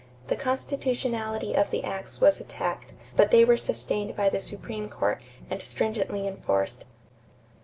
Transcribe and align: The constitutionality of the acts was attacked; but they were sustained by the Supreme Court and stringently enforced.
The 0.29 0.35
constitutionality 0.35 1.53
of 1.53 1.69
the 1.69 1.83
acts 1.83 2.19
was 2.19 2.39
attacked; 2.39 2.91
but 3.15 3.29
they 3.29 3.45
were 3.45 3.55
sustained 3.55 4.15
by 4.15 4.29
the 4.29 4.39
Supreme 4.39 4.89
Court 4.89 5.21
and 5.47 5.61
stringently 5.61 6.27
enforced. 6.27 6.85